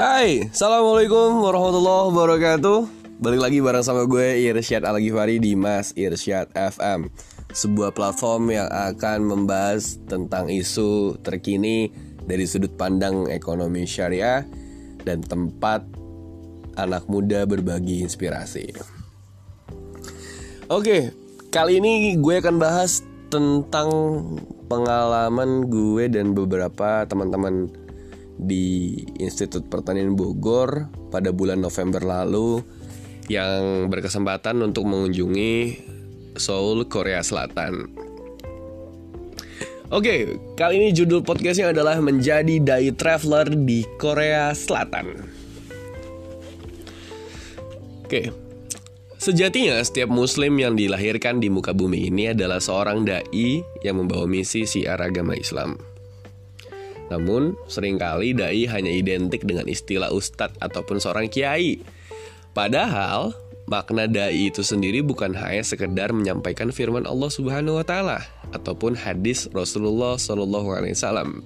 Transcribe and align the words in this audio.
Hai, 0.00 0.48
Assalamualaikum 0.48 1.44
warahmatullahi 1.44 2.08
wabarakatuh. 2.08 2.78
Balik 3.20 3.36
lagi 3.36 3.58
bareng 3.60 3.84
sama 3.84 4.08
gue 4.08 4.48
Irsyad 4.48 4.80
Al-Ghifari 4.80 5.36
di 5.36 5.52
Mas 5.52 5.92
Irsyad 5.92 6.48
FM 6.56 7.12
Sebuah 7.52 7.92
platform 7.92 8.48
yang 8.48 8.64
akan 8.72 9.28
membahas 9.28 10.00
tentang 10.08 10.48
isu 10.48 11.20
terkini 11.20 11.92
Dari 12.16 12.48
sudut 12.48 12.72
pandang 12.80 13.28
ekonomi 13.28 13.84
syariah 13.84 14.48
Dan 15.04 15.20
tempat 15.20 15.84
anak 16.80 17.04
muda 17.04 17.44
berbagi 17.44 18.00
inspirasi. 18.00 18.72
Oke, 20.72 21.12
kali 21.52 21.76
ini 21.76 22.16
gue 22.16 22.40
akan 22.40 22.56
bahas 22.56 23.04
tentang 23.28 23.92
pengalaman 24.64 25.68
gue 25.68 26.08
dan 26.08 26.32
beberapa 26.32 27.04
teman-teman 27.04 27.68
di 28.40 28.96
Institut 29.20 29.68
Pertanian 29.68 30.16
Bogor 30.16 30.88
pada 31.12 31.28
bulan 31.28 31.60
November 31.60 32.00
lalu 32.00 32.64
yang 33.28 33.86
berkesempatan 33.92 34.58
untuk 34.64 34.88
mengunjungi 34.88 35.76
Seoul, 36.40 36.88
Korea 36.88 37.20
Selatan. 37.20 37.92
Oke, 39.90 40.38
kali 40.54 40.78
ini 40.78 40.88
judul 40.94 41.20
podcastnya 41.26 41.74
adalah 41.74 41.98
menjadi 41.98 42.62
dai 42.62 42.94
traveler 42.94 43.50
di 43.66 43.82
Korea 43.98 44.54
Selatan. 44.54 45.18
Oke, 48.06 48.30
sejatinya 49.18 49.82
setiap 49.82 50.06
Muslim 50.06 50.58
yang 50.62 50.78
dilahirkan 50.78 51.42
di 51.42 51.50
muka 51.50 51.74
bumi 51.74 52.06
ini 52.06 52.30
adalah 52.30 52.62
seorang 52.62 53.02
dai 53.02 53.62
yang 53.82 53.98
membawa 53.98 54.30
misi 54.30 54.62
siar 54.62 55.02
agama 55.02 55.34
Islam. 55.34 55.89
Namun, 57.10 57.58
sering 57.66 57.98
kali 57.98 58.32
dai 58.32 58.64
hanya 58.70 58.88
identik 58.88 59.42
dengan 59.42 59.66
istilah 59.66 60.14
ustadz 60.14 60.56
ataupun 60.62 61.02
seorang 61.02 61.26
kiai. 61.26 61.82
Padahal, 62.54 63.34
makna 63.66 64.06
dai 64.06 64.50
itu 64.50 64.62
sendiri 64.62 65.02
bukan 65.02 65.34
hanya 65.34 65.62
sekedar 65.62 66.14
menyampaikan 66.14 66.70
firman 66.70 67.06
Allah 67.06 67.30
Subhanahu 67.30 67.78
wa 67.78 67.86
taala 67.86 68.18
ataupun 68.50 68.98
hadis 68.98 69.46
Rasulullah 69.50 70.18
Shallallahu 70.18 70.70
alaihi 70.74 70.94
wasallam. 70.94 71.42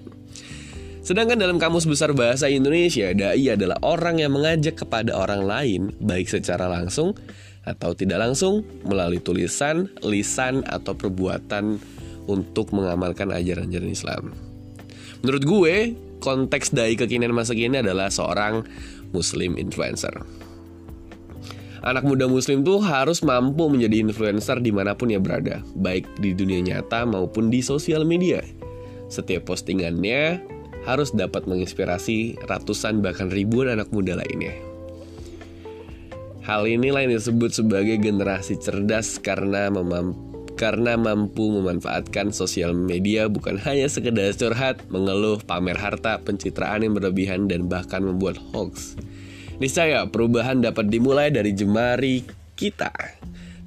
Sedangkan 1.04 1.36
dalam 1.36 1.60
kamus 1.60 1.84
besar 1.84 2.16
bahasa 2.16 2.48
Indonesia, 2.48 3.12
dai 3.12 3.44
adalah 3.52 3.76
orang 3.84 4.24
yang 4.24 4.32
mengajak 4.32 4.80
kepada 4.80 5.12
orang 5.12 5.44
lain 5.44 5.92
baik 6.00 6.32
secara 6.32 6.64
langsung 6.64 7.12
atau 7.68 7.92
tidak 7.92 8.24
langsung 8.24 8.64
melalui 8.88 9.20
tulisan, 9.20 9.88
lisan 10.00 10.64
atau 10.64 10.96
perbuatan 10.96 11.76
untuk 12.24 12.72
mengamalkan 12.72 13.36
ajaran-ajaran 13.36 13.92
Islam. 13.92 14.43
Menurut 15.24 15.44
gue, 15.48 15.76
konteks 16.20 16.76
dai 16.76 17.00
kekinian 17.00 17.32
masa 17.32 17.56
kini 17.56 17.80
adalah 17.80 18.12
seorang 18.12 18.60
muslim 19.16 19.56
influencer. 19.56 20.12
Anak 21.80 22.04
muda 22.04 22.28
muslim 22.28 22.60
tuh 22.60 22.84
harus 22.84 23.24
mampu 23.24 23.72
menjadi 23.72 24.04
influencer 24.04 24.60
di 24.60 24.68
mana 24.68 24.92
pun 24.92 25.08
ia 25.08 25.20
berada, 25.20 25.64
baik 25.80 26.04
di 26.20 26.36
dunia 26.36 26.60
nyata 26.60 27.08
maupun 27.08 27.48
di 27.48 27.64
sosial 27.64 28.04
media. 28.04 28.44
Setiap 29.08 29.48
postingannya 29.48 30.44
harus 30.84 31.16
dapat 31.16 31.48
menginspirasi 31.48 32.44
ratusan 32.44 33.00
bahkan 33.00 33.32
ribuan 33.32 33.72
anak 33.72 33.88
muda 33.96 34.20
lainnya. 34.20 34.52
Hal 36.44 36.68
inilah 36.68 37.08
yang 37.08 37.16
disebut 37.16 37.56
sebagai 37.56 37.96
generasi 37.96 38.60
cerdas 38.60 39.16
karena 39.16 39.72
memampu 39.72 40.33
karena 40.64 40.96
mampu 40.96 41.60
memanfaatkan 41.60 42.32
sosial 42.32 42.72
media 42.72 43.28
bukan 43.28 43.60
hanya 43.68 43.84
sekedar 43.84 44.32
curhat, 44.32 44.80
mengeluh, 44.88 45.36
pamer 45.44 45.76
harta, 45.76 46.16
pencitraan 46.24 46.80
yang 46.80 46.96
berlebihan, 46.96 47.44
dan 47.52 47.68
bahkan 47.68 48.00
membuat 48.00 48.40
hoax. 48.40 48.96
Niscaya 49.60 50.08
perubahan 50.08 50.64
dapat 50.64 50.88
dimulai 50.88 51.28
dari 51.28 51.52
jemari 51.52 52.24
kita, 52.56 52.96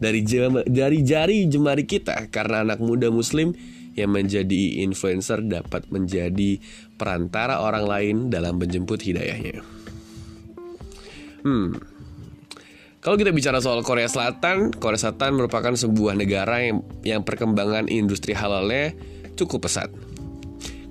dari 0.01 0.25
jem, 0.25 0.65
dari 0.65 1.05
jari 1.05 1.45
jemari 1.45 1.85
kita, 1.85 2.33
karena 2.33 2.65
anak 2.65 2.81
muda 2.81 3.13
Muslim 3.13 3.53
yang 3.93 4.09
menjadi 4.17 4.81
influencer 4.81 5.45
dapat 5.45 5.85
menjadi 5.93 6.57
perantara 6.97 7.61
orang 7.61 7.85
lain 7.85 8.15
dalam 8.33 8.57
menjemput 8.57 9.05
hidayahnya. 9.05 9.61
Hmm, 11.45 11.77
kalau 13.07 13.15
kita 13.15 13.31
bicara 13.31 13.63
soal 13.63 13.87
Korea 13.87 14.11
Selatan, 14.11 14.75
Korea 14.83 14.99
Selatan 14.99 15.39
merupakan 15.39 15.71
sebuah 15.71 16.19
negara 16.19 16.59
yang, 16.59 16.83
yang 17.07 17.23
perkembangan 17.23 17.87
industri 17.87 18.35
halalnya 18.35 18.91
cukup 19.39 19.63
pesat. 19.63 19.87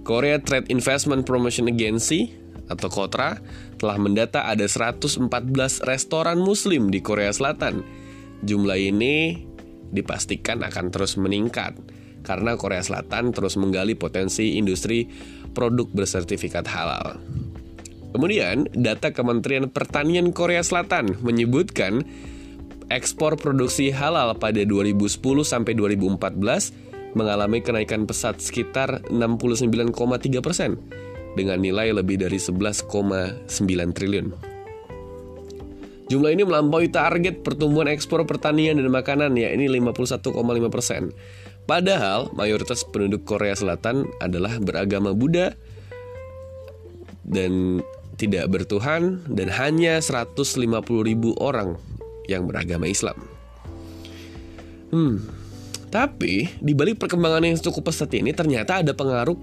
Korea 0.00 0.40
Trade 0.40 0.72
Investment 0.72 1.28
Promotion 1.28 1.68
Agency 1.68 2.32
atau 2.72 2.88
KOTRA 2.88 3.36
telah 3.76 4.00
mendata 4.00 4.48
ada 4.48 4.64
114 4.64 5.28
restoran 5.84 6.40
muslim 6.40 6.88
di 6.88 7.04
Korea 7.04 7.28
Selatan. 7.36 7.84
Jumlah 8.48 8.80
ini 8.80 9.44
dipastikan 9.92 10.64
akan 10.64 10.88
terus 10.88 11.20
meningkat 11.20 11.76
karena 12.24 12.56
Korea 12.56 12.80
Selatan 12.80 13.36
terus 13.36 13.60
menggali 13.60 13.92
potensi 13.92 14.56
industri 14.56 15.04
produk 15.52 15.84
bersertifikat 15.92 16.64
halal. 16.64 17.20
Kemudian, 18.16 18.64
data 18.72 19.12
Kementerian 19.12 19.68
Pertanian 19.68 20.32
Korea 20.32 20.64
Selatan 20.64 21.20
menyebutkan 21.20 22.00
ekspor 22.88 23.36
produksi 23.36 23.92
halal 23.92 24.32
pada 24.40 24.64
2010 24.64 25.20
sampai 25.44 25.76
2014 25.76 27.12
mengalami 27.12 27.60
kenaikan 27.60 28.08
pesat 28.08 28.40
sekitar 28.40 29.04
69,3 29.12 29.92
persen 30.40 30.80
dengan 31.36 31.60
nilai 31.60 31.92
lebih 31.92 32.16
dari 32.16 32.40
11,9 32.40 32.88
triliun. 33.92 34.32
Jumlah 36.08 36.32
ini 36.32 36.48
melampaui 36.48 36.88
target 36.88 37.44
pertumbuhan 37.44 37.92
ekspor 37.92 38.24
pertanian 38.24 38.80
dan 38.80 38.88
makanan 38.88 39.36
yakni 39.36 39.68
51,5 39.68 40.32
persen. 40.72 41.12
Padahal 41.68 42.32
mayoritas 42.32 42.80
penduduk 42.88 43.28
Korea 43.28 43.52
Selatan 43.52 44.08
adalah 44.24 44.56
beragama 44.56 45.12
Buddha 45.12 45.52
dan 47.26 47.82
tidak 48.16 48.48
bertuhan 48.48 49.20
dan 49.28 49.52
hanya 49.52 50.00
150 50.00 50.64
ribu 51.04 51.36
orang 51.38 51.76
yang 52.26 52.48
beragama 52.48 52.88
Islam. 52.88 53.16
Hmm, 54.90 55.20
tapi 55.92 56.50
di 56.58 56.72
balik 56.72 56.98
perkembangan 57.00 57.44
yang 57.44 57.56
cukup 57.60 57.92
pesat 57.92 58.10
ini 58.16 58.32
ternyata 58.32 58.82
ada 58.82 58.92
pengaruh 58.96 59.36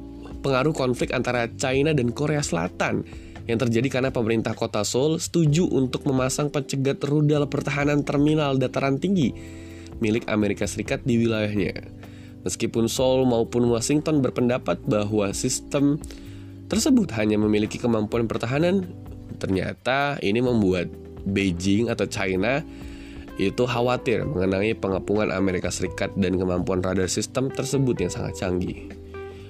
pengaruh 0.44 0.76
konflik 0.76 1.16
antara 1.16 1.48
China 1.56 1.96
dan 1.96 2.12
Korea 2.12 2.44
Selatan 2.44 3.08
yang 3.48 3.60
terjadi 3.60 4.00
karena 4.00 4.12
pemerintah 4.12 4.56
kota 4.56 4.84
Seoul 4.88 5.20
setuju 5.20 5.68
untuk 5.68 6.08
memasang 6.08 6.48
pencegat 6.52 7.04
rudal 7.04 7.48
pertahanan 7.48 8.04
terminal 8.04 8.56
dataran 8.56 9.00
tinggi 9.00 9.36
milik 10.00 10.28
Amerika 10.28 10.68
Serikat 10.68 11.04
di 11.08 11.20
wilayahnya. 11.20 11.80
Meskipun 12.44 12.92
Seoul 12.92 13.24
maupun 13.24 13.64
Washington 13.72 14.20
berpendapat 14.20 14.84
bahwa 14.84 15.32
sistem 15.32 15.96
tersebut 16.74 17.14
hanya 17.16 17.38
memiliki 17.38 17.78
kemampuan 17.78 18.26
pertahanan, 18.26 18.90
ternyata 19.38 20.18
ini 20.26 20.42
membuat 20.42 20.90
Beijing 21.24 21.94
atau 21.94 22.10
China 22.10 22.66
itu 23.38 23.66
khawatir 23.66 24.26
mengenai 24.26 24.78
pengepungan 24.78 25.34
Amerika 25.34 25.74
Serikat 25.74 26.14
dan 26.18 26.38
kemampuan 26.38 26.86
radar 26.86 27.10
sistem 27.10 27.50
tersebut 27.50 27.98
yang 27.98 28.12
sangat 28.14 28.38
canggih. 28.38 28.94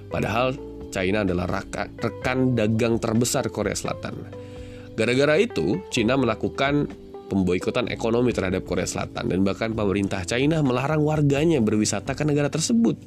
Padahal 0.08 0.56
China 0.94 1.26
adalah 1.26 1.50
rekan 2.00 2.54
dagang 2.54 3.02
terbesar 3.02 3.50
Korea 3.50 3.74
Selatan. 3.74 4.30
Gara-gara 4.94 5.42
itu, 5.42 5.82
China 5.90 6.22
melakukan 6.22 6.86
pemboikotan 7.34 7.90
ekonomi 7.90 8.30
terhadap 8.30 8.62
Korea 8.70 8.86
Selatan 8.86 9.34
dan 9.34 9.42
bahkan 9.42 9.74
pemerintah 9.74 10.22
China 10.30 10.62
melarang 10.62 11.02
warganya 11.02 11.58
berwisata 11.58 12.14
ke 12.14 12.22
negara 12.22 12.54
tersebut 12.54 13.02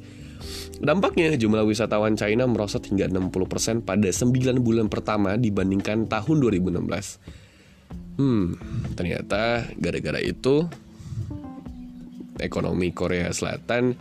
Dampaknya, 0.77 1.33
jumlah 1.33 1.65
wisatawan 1.65 2.13
China 2.13 2.45
merosot 2.45 2.85
hingga 2.85 3.09
60% 3.09 3.81
pada 3.81 4.09
9 4.13 4.61
bulan 4.61 4.87
pertama 4.93 5.33
dibandingkan 5.33 6.05
tahun 6.05 6.37
2016. 6.37 7.17
Hmm, 8.21 8.53
ternyata 8.93 9.65
gara-gara 9.77 10.21
itu 10.21 10.69
ekonomi 12.37 12.93
Korea 12.93 13.33
Selatan 13.33 13.97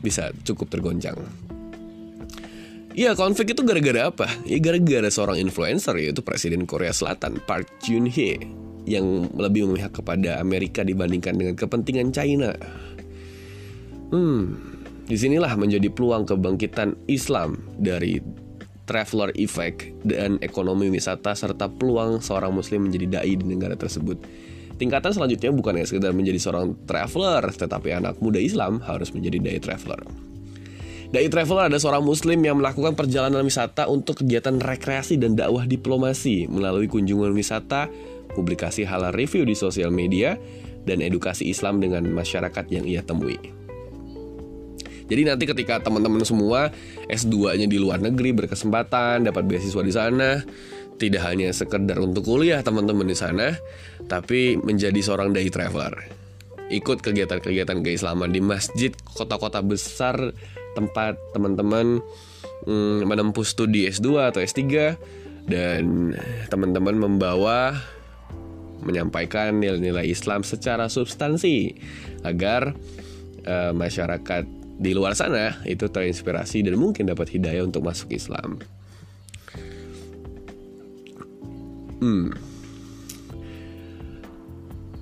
bisa 0.00 0.32
cukup 0.44 0.72
tergoncang. 0.72 1.20
Iya, 2.96 3.12
konflik 3.12 3.52
itu 3.52 3.60
gara-gara 3.60 4.08
apa? 4.08 4.24
Ya 4.48 4.56
gara-gara 4.56 5.12
seorang 5.12 5.36
influencer 5.36 6.00
yaitu 6.00 6.24
Presiden 6.24 6.64
Korea 6.64 6.96
Selatan 6.96 7.44
Park 7.44 7.68
Geun-hye 7.84 8.65
yang 8.86 9.28
lebih 9.34 9.66
memihak 9.66 9.92
kepada 9.98 10.38
Amerika 10.38 10.86
dibandingkan 10.86 11.34
dengan 11.34 11.54
kepentingan 11.58 12.14
China. 12.14 12.54
Hmm, 14.14 14.54
Di 15.06 15.14
sinilah 15.14 15.54
menjadi 15.54 15.86
peluang 15.86 16.26
kebangkitan 16.26 16.98
Islam 17.06 17.62
dari 17.78 18.18
traveler 18.86 19.34
effect 19.38 19.90
dan 20.02 20.38
ekonomi 20.42 20.90
wisata 20.90 21.34
serta 21.34 21.70
peluang 21.70 22.22
seorang 22.22 22.54
muslim 22.54 22.86
menjadi 22.90 23.22
dai 23.22 23.34
di 23.38 23.46
negara 23.46 23.78
tersebut. 23.78 24.18
Tingkatan 24.76 25.14
selanjutnya 25.14 25.50
bukan 25.54 25.78
hanya 25.78 25.86
sekedar 25.86 26.10
menjadi 26.10 26.38
seorang 26.42 26.74
traveler, 26.90 27.42
tetapi 27.42 27.94
anak 27.94 28.18
muda 28.18 28.42
Islam 28.42 28.82
harus 28.82 29.14
menjadi 29.14 29.38
dai 29.42 29.58
traveler. 29.62 30.02
Dai 31.06 31.30
traveler 31.30 31.70
adalah 31.70 31.82
seorang 31.82 32.04
muslim 32.04 32.42
yang 32.42 32.58
melakukan 32.58 32.98
perjalanan 32.98 33.46
wisata 33.46 33.86
untuk 33.86 34.26
kegiatan 34.26 34.58
rekreasi 34.58 35.16
dan 35.22 35.38
dakwah 35.38 35.62
diplomasi 35.64 36.50
melalui 36.50 36.90
kunjungan 36.90 37.30
wisata, 37.30 37.86
publikasi 38.36 38.84
halal 38.84 39.16
review 39.16 39.48
di 39.48 39.56
sosial 39.56 39.88
media, 39.88 40.36
dan 40.84 41.00
edukasi 41.00 41.48
Islam 41.48 41.80
dengan 41.82 42.04
masyarakat 42.12 42.64
yang 42.68 42.84
ia 42.84 43.00
temui. 43.00 43.36
Jadi 45.06 45.22
nanti 45.22 45.46
ketika 45.46 45.78
teman-teman 45.86 46.26
semua 46.26 46.70
S2-nya 47.06 47.70
di 47.70 47.78
luar 47.78 48.02
negeri 48.02 48.34
berkesempatan 48.34 49.22
dapat 49.26 49.46
beasiswa 49.46 49.82
di 49.82 49.94
sana, 49.94 50.42
tidak 50.98 51.22
hanya 51.22 51.54
sekedar 51.54 51.98
untuk 52.02 52.26
kuliah 52.26 52.58
teman-teman 52.62 53.06
di 53.06 53.14
sana, 53.14 53.54
tapi 54.10 54.58
menjadi 54.58 54.98
seorang 54.98 55.30
day 55.30 55.46
traveler. 55.46 55.94
Ikut 56.66 56.98
kegiatan-kegiatan 56.98 57.78
keislaman 57.86 58.34
di 58.34 58.42
masjid 58.42 58.90
kota-kota 59.14 59.62
besar 59.62 60.34
tempat 60.74 61.14
teman-teman 61.30 62.02
hmm, 62.66 63.06
menempuh 63.06 63.46
studi 63.46 63.86
S2 63.86 64.34
atau 64.34 64.42
S3 64.42 64.98
dan 65.46 66.10
teman-teman 66.50 66.98
membawa 66.98 67.78
menyampaikan 68.86 69.58
nilai-nilai 69.58 70.06
Islam 70.06 70.46
secara 70.46 70.86
substansi 70.86 71.74
agar 72.22 72.72
uh, 73.44 73.74
masyarakat 73.74 74.46
di 74.76 74.92
luar 74.94 75.18
sana 75.18 75.58
itu 75.66 75.90
terinspirasi 75.90 76.62
dan 76.62 76.78
mungkin 76.78 77.10
dapat 77.10 77.34
hidayah 77.34 77.66
untuk 77.66 77.82
masuk 77.82 78.14
Islam. 78.14 78.62
Hmm. 81.98 82.30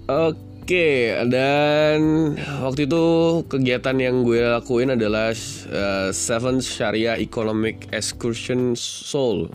Oke. 0.09 0.55
Oke, 0.65 1.13
dan 1.29 2.33
waktu 2.65 2.89
itu 2.89 3.05
kegiatan 3.53 4.01
yang 4.01 4.25
gue 4.25 4.49
lakuin 4.49 4.97
adalah 4.97 5.37
uh, 5.69 6.09
Seven 6.09 6.65
Sharia 6.65 7.21
Economic 7.21 7.93
Excursion 7.93 8.73
Seoul, 8.73 9.53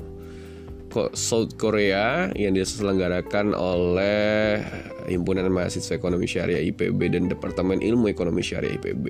South 1.13 1.55
Korea 1.55 2.33
yang 2.33 2.57
diselenggarakan 2.57 3.53
oleh 3.53 4.59
Himpunan 5.05 5.45
Mahasiswa 5.49 5.97
Ekonomi 5.97 6.25
Syariah 6.25 6.65
IPB 6.73 7.13
dan 7.13 7.29
Departemen 7.29 7.81
Ilmu 7.81 8.09
Ekonomi 8.09 8.41
Syariah 8.41 8.77
IPB. 8.77 9.05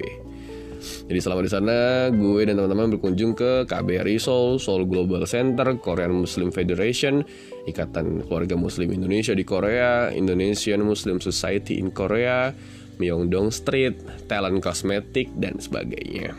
Jadi 0.79 1.19
selama 1.19 1.43
di 1.43 1.51
sana 1.51 2.07
gue 2.07 2.41
dan 2.47 2.55
teman-teman 2.55 2.95
berkunjung 2.95 3.35
ke 3.35 3.67
KBRI 3.67 4.15
Seoul, 4.15 4.63
Seoul 4.63 4.87
Global 4.87 5.27
Center, 5.27 5.75
Korean 5.75 6.15
Muslim 6.15 6.55
Federation, 6.55 7.19
Ikatan 7.67 8.23
Keluarga 8.23 8.55
Muslim 8.55 8.95
Indonesia 8.95 9.35
di 9.35 9.43
Korea, 9.43 10.07
Indonesian 10.15 10.87
Muslim 10.87 11.19
Society 11.19 11.83
in 11.83 11.91
Korea, 11.91 12.55
Myeongdong 12.99 13.51
Street, 13.51 13.99
Talent 14.31 14.63
Cosmetic 14.63 15.27
dan 15.35 15.59
sebagainya. 15.59 16.35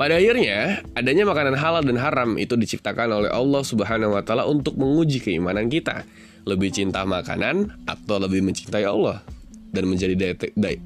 Pada 0.00 0.16
akhirnya, 0.16 0.80
adanya 0.96 1.28
makanan 1.28 1.60
halal 1.60 1.84
dan 1.84 2.00
haram 2.00 2.40
itu 2.40 2.56
diciptakan 2.56 3.20
oleh 3.20 3.28
Allah 3.28 3.60
Subhanahu 3.60 4.16
wa 4.16 4.24
taala 4.24 4.48
untuk 4.48 4.80
menguji 4.80 5.20
keimanan 5.20 5.68
kita. 5.68 6.08
Lebih 6.48 6.72
cinta 6.72 7.04
makanan 7.04 7.84
atau 7.84 8.16
lebih 8.16 8.40
mencintai 8.40 8.88
Allah? 8.88 9.20
dan 9.70 9.86
menjadi 9.86 10.14
daya, 10.18 10.34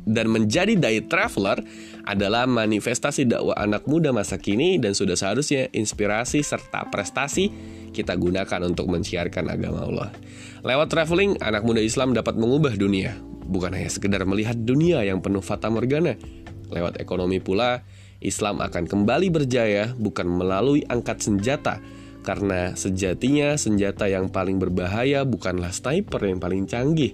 dan 0.04 0.28
menjadi 0.28 0.76
daya 0.76 1.00
traveler 1.08 1.64
adalah 2.04 2.44
manifestasi 2.44 3.24
dakwah 3.24 3.56
anak 3.56 3.88
muda 3.88 4.12
masa 4.12 4.36
kini 4.36 4.76
dan 4.76 4.92
sudah 4.92 5.16
seharusnya 5.16 5.72
inspirasi 5.72 6.44
serta 6.44 6.92
prestasi 6.92 7.48
kita 7.96 8.12
gunakan 8.12 8.60
untuk 8.68 8.92
menciarkan 8.92 9.48
agama 9.48 9.88
Allah. 9.88 10.08
Lewat 10.60 10.92
traveling, 10.92 11.40
anak 11.40 11.64
muda 11.64 11.80
Islam 11.80 12.12
dapat 12.12 12.36
mengubah 12.36 12.76
dunia, 12.76 13.16
bukan 13.48 13.72
hanya 13.72 13.88
sekedar 13.88 14.20
melihat 14.28 14.58
dunia 14.58 15.00
yang 15.00 15.24
penuh 15.24 15.40
fata 15.40 15.72
morgana. 15.72 16.20
Lewat 16.68 17.00
ekonomi 17.00 17.40
pula, 17.40 17.80
Islam 18.22 18.62
akan 18.62 18.84
kembali 18.86 19.32
berjaya 19.32 19.94
bukan 19.96 20.26
melalui 20.28 20.86
angkat 20.86 21.22
senjata, 21.22 21.82
karena 22.22 22.72
sejatinya 22.74 23.58
senjata 23.58 24.08
yang 24.08 24.30
paling 24.32 24.56
berbahaya 24.58 25.26
bukanlah 25.26 25.70
sniper 25.70 26.22
yang 26.24 26.40
paling 26.40 26.64
canggih, 26.64 27.12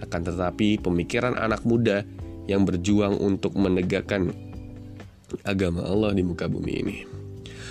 akan 0.00 0.20
tetapi 0.26 0.80
pemikiran 0.80 1.36
anak 1.36 1.64
muda 1.64 2.04
yang 2.48 2.66
berjuang 2.66 3.16
untuk 3.20 3.54
menegakkan 3.56 4.34
agama 5.46 5.86
Allah 5.86 6.10
di 6.16 6.22
muka 6.26 6.50
bumi 6.50 6.72
ini. 6.82 6.96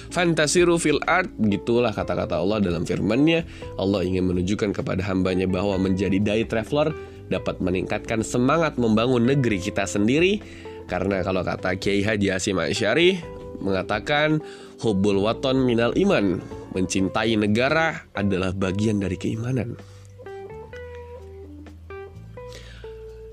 Fantasiru 0.10 0.82
fil 0.82 0.98
art, 1.06 1.30
gitulah 1.38 1.94
kata-kata 1.94 2.42
Allah 2.42 2.58
dalam 2.58 2.82
firman-Nya. 2.82 3.46
Allah 3.78 4.02
ingin 4.02 4.26
menunjukkan 4.26 4.74
kepada 4.74 5.06
hambanya 5.06 5.46
bahwa 5.46 5.78
menjadi 5.78 6.18
day 6.18 6.42
traveler 6.50 6.90
dapat 7.30 7.62
meningkatkan 7.62 8.26
semangat 8.26 8.82
membangun 8.82 9.30
negeri 9.30 9.62
kita 9.62 9.86
sendiri. 9.86 10.42
Karena 10.90 11.22
kalau 11.22 11.46
kata 11.46 11.78
Kiai 11.78 12.02
Haji 12.02 12.34
Hasim 12.34 12.58
Asyari 12.58 13.22
mengatakan 13.62 14.42
hubul 14.82 15.22
waton 15.22 15.62
minal 15.62 15.94
iman, 15.94 16.42
mencintai 16.74 17.38
negara 17.38 18.10
adalah 18.18 18.50
bagian 18.52 18.98
dari 18.98 19.14
keimanan. 19.14 19.78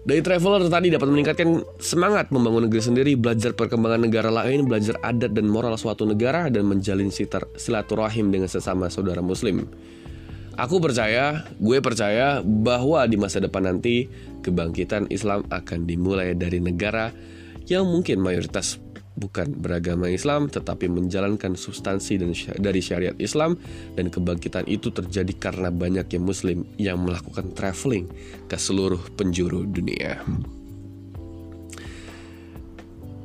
Dari 0.06 0.22
traveler 0.22 0.70
tadi 0.70 0.94
dapat 0.94 1.08
meningkatkan 1.10 1.66
semangat 1.82 2.30
membangun 2.30 2.70
negeri 2.70 2.78
sendiri, 2.78 3.12
belajar 3.18 3.58
perkembangan 3.58 4.06
negara 4.06 4.30
lain, 4.30 4.62
belajar 4.70 4.94
adat 5.02 5.34
dan 5.34 5.50
moral 5.50 5.74
suatu 5.74 6.06
negara, 6.06 6.46
dan 6.46 6.62
menjalin 6.62 7.10
silaturahim 7.58 8.30
dengan 8.30 8.46
sesama 8.46 8.86
saudara 8.86 9.18
muslim. 9.18 9.66
Aku 10.54 10.78
percaya, 10.78 11.42
gue 11.58 11.82
percaya 11.82 12.38
bahwa 12.38 13.02
di 13.10 13.18
masa 13.18 13.42
depan 13.42 13.66
nanti 13.66 14.06
kebangkitan 14.46 15.10
Islam 15.10 15.42
akan 15.50 15.90
dimulai 15.90 16.38
dari 16.38 16.62
negara 16.62 17.10
yang 17.66 17.86
mungkin 17.86 18.22
mayoritas 18.22 18.78
bukan 19.16 19.56
beragama 19.56 20.12
Islam 20.12 20.52
tetapi 20.52 20.92
menjalankan 20.92 21.56
substansi 21.56 22.20
dan 22.20 22.30
dari 22.60 22.84
syariat 22.84 23.16
Islam 23.16 23.56
dan 23.96 24.12
kebangkitan 24.12 24.68
itu 24.68 24.92
terjadi 24.92 25.32
karena 25.40 25.72
banyaknya 25.72 26.20
muslim 26.20 26.68
yang 26.76 27.00
melakukan 27.02 27.50
traveling 27.56 28.06
ke 28.46 28.56
seluruh 28.60 29.00
penjuru 29.16 29.64
dunia. 29.64 30.20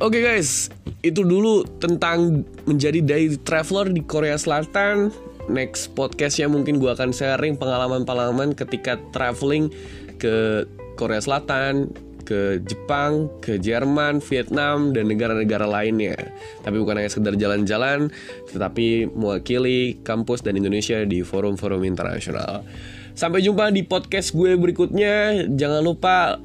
Oke 0.01 0.17
okay 0.17 0.33
guys, 0.33 0.73
itu 1.05 1.21
dulu 1.21 1.61
tentang 1.77 2.41
menjadi 2.65 3.05
day 3.05 3.37
traveler 3.37 3.93
di 3.93 4.01
Korea 4.01 4.33
Selatan. 4.33 5.13
Next 5.45 5.93
podcastnya 5.93 6.49
mungkin 6.49 6.81
gue 6.81 6.89
akan 6.89 7.13
sharing 7.13 7.53
pengalaman-pengalaman 7.53 8.57
ketika 8.57 8.97
traveling 9.13 9.69
ke 10.17 10.65
Korea 10.97 11.21
Selatan, 11.21 11.93
ke 12.31 12.63
Jepang, 12.63 13.27
ke 13.43 13.59
Jerman, 13.59 14.23
Vietnam, 14.23 14.95
dan 14.95 15.11
negara-negara 15.11 15.67
lainnya. 15.67 16.15
Tapi 16.63 16.79
bukan 16.79 17.03
hanya 17.03 17.11
sekedar 17.11 17.35
jalan-jalan, 17.35 18.07
tetapi 18.47 19.11
mewakili 19.11 19.99
kampus 19.99 20.39
dan 20.39 20.55
Indonesia 20.55 21.03
di 21.03 21.27
forum-forum 21.27 21.83
internasional. 21.83 22.63
Sampai 23.11 23.43
jumpa 23.43 23.75
di 23.75 23.83
podcast 23.83 24.31
gue 24.31 24.55
berikutnya. 24.55 25.43
Jangan 25.51 25.83
lupa 25.83 26.39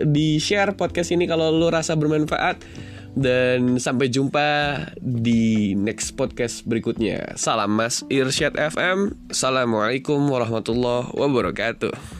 di 0.00 0.40
share 0.40 0.72
podcast 0.72 1.12
ini 1.12 1.28
kalau 1.28 1.52
lo 1.52 1.68
rasa 1.68 1.92
bermanfaat. 1.92 2.64
Dan 3.18 3.82
sampai 3.82 4.08
jumpa 4.08 4.48
di 5.02 5.74
next 5.74 6.14
podcast 6.14 6.62
berikutnya. 6.64 7.34
Salam 7.34 7.74
Mas 7.74 8.06
Irsyad 8.08 8.54
FM. 8.54 9.28
Assalamualaikum 9.28 10.22
warahmatullahi 10.30 11.12
wabarakatuh. 11.12 12.17